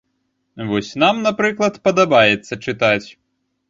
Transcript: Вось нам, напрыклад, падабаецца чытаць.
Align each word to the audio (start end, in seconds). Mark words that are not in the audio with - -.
Вось 0.71 0.89
нам, 1.03 1.21
напрыклад, 1.27 1.79
падабаецца 1.87 2.63
чытаць. 2.69 3.09